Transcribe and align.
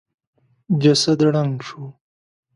جسد 0.81 1.19
ړنګ 1.35 1.55
شو. 1.67 1.83